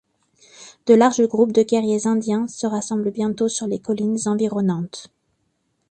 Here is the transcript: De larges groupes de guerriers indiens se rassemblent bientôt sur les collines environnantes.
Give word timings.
De 0.87 0.95
larges 0.95 1.27
groupes 1.27 1.51
de 1.51 1.61
guerriers 1.61 2.07
indiens 2.07 2.47
se 2.47 2.65
rassemblent 2.65 3.11
bientôt 3.11 3.47
sur 3.49 3.67
les 3.67 3.77
collines 3.79 4.17
environnantes. 4.25 5.11